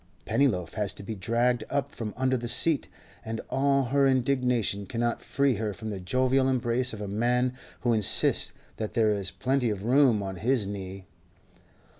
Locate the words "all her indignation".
3.51-4.87